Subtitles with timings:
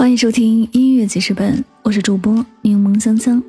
[0.00, 3.42] 欢迎收听音乐记事本，我是主播柠檬香香。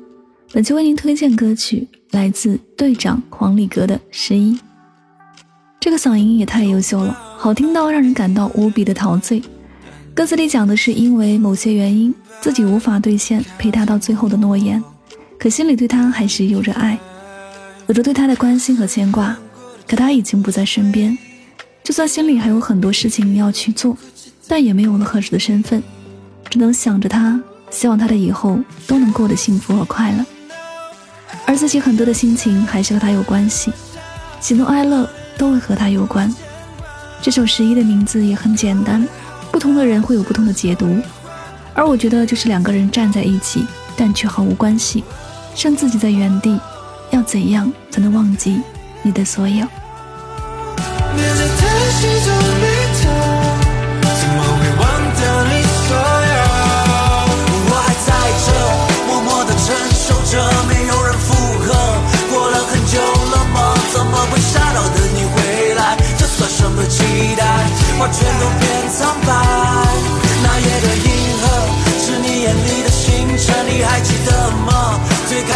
[0.52, 4.52] 本期为您推荐歌曲来自队长黄礼格的《十一》。
[5.80, 9.42] 这个嗓音也太优秀了，好听到让人感到无比的陶醉。
[10.12, 14.84] 歌词里讲的是因为某些原因，自己无法兑现陪他到最后的诺言，
[15.38, 16.98] 可心里对他还是有着爱，
[17.86, 19.34] 有着对他的关心和牵挂。
[19.88, 21.16] 可他已经不在身边，
[21.82, 23.96] 就算心里还有很多事情要去做，
[24.46, 25.82] 但也没有了合适的身份。
[26.52, 30.22] 只能想着他，希望他的以后都能过得幸福和快乐，
[31.46, 33.72] 而自己很多的心情还是和他有关系，
[34.38, 36.30] 喜怒哀乐都会和他有关。
[37.22, 39.08] 这首十一的名字也很简单，
[39.50, 40.94] 不同的人会有不同的解读，
[41.72, 43.64] 而我觉得就是两个人站在一起，
[43.96, 45.02] 但却毫无关系，
[45.54, 46.60] 剩自己在原地，
[47.12, 48.60] 要怎样才能忘记
[49.00, 49.66] 你的所有？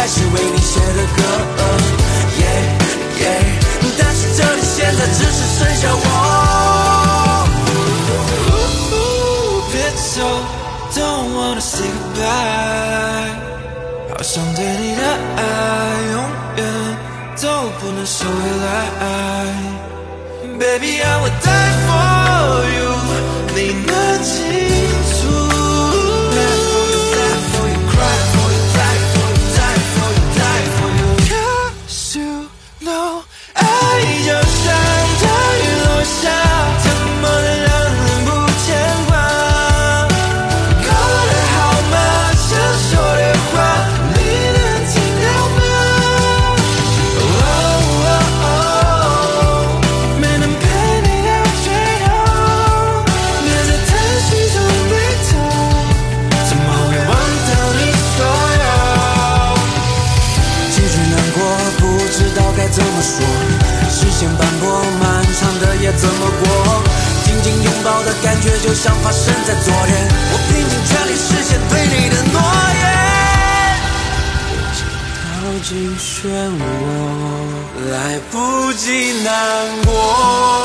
[0.07, 1.21] 开始为你写的歌。
[3.99, 6.05] 但是这里现在只是剩下我。
[9.69, 9.75] 别
[10.15, 10.15] 走
[10.95, 13.35] ，Don't wanna say goodbye。
[14.15, 15.01] 好想对你的
[15.35, 15.39] 爱
[16.13, 16.15] 永
[16.55, 16.59] 远
[17.41, 17.45] 都
[17.81, 18.31] 不能收回
[18.63, 18.65] 来。
[20.57, 21.56] Baby，让我带。
[63.01, 63.25] 说，
[63.89, 66.83] 视线斑驳，漫长的夜怎么过？
[67.23, 70.07] 紧紧拥抱的感觉就像发生在昨天。
[70.31, 72.35] 我拼尽全力实现对你的诺
[72.79, 72.83] 言，
[74.53, 74.79] 已经
[75.21, 75.29] 掉
[75.63, 76.25] 进漩
[76.57, 76.61] 涡，
[77.91, 77.93] 来
[78.31, 79.31] 不及难
[79.85, 80.56] 过。